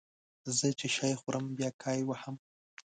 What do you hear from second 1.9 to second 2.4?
وهم